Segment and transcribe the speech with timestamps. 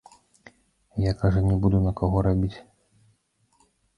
[1.09, 2.53] Я, кажа, не буду на каго рабіць.